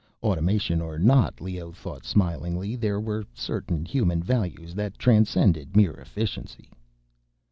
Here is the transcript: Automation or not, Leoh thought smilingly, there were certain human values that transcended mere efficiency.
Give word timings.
Automation 0.23 0.81
or 0.81 0.97
not, 0.97 1.39
Leoh 1.39 1.71
thought 1.71 2.03
smilingly, 2.05 2.75
there 2.75 2.99
were 2.99 3.23
certain 3.35 3.85
human 3.85 4.23
values 4.23 4.73
that 4.73 4.97
transcended 4.97 5.77
mere 5.77 5.93
efficiency. 5.93 6.71